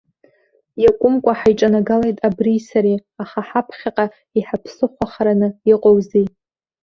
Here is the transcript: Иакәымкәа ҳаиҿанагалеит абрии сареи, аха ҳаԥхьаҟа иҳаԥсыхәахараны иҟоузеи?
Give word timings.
Иакәымкәа 0.83 1.33
ҳаиҿанагалеит 1.39 2.17
абрии 2.27 2.61
сареи, 2.67 2.97
аха 3.23 3.39
ҳаԥхьаҟа 3.47 4.05
иҳаԥсыхәахараны 4.37 5.47
иҟоузеи? 5.73 6.25